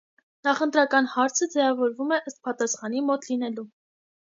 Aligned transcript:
Նախընտրական 0.45 1.09
հարցը 1.15 1.49
ձևավորվում 1.57 2.15
է 2.17 2.21
ըստ 2.33 2.41
պատասխանի 2.51 3.07
մոտ 3.13 3.31
լինելու։ 3.31 3.71